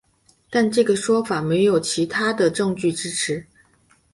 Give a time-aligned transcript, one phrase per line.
[0.49, 3.45] 但这个说法没有其他的证据支持。